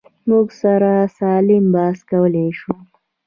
[0.29, 2.73] موږ سره سالم بحث کولی شو.